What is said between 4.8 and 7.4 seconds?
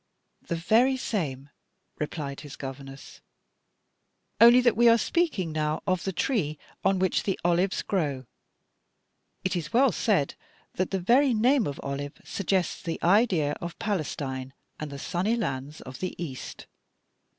are speaking now of the tree on which the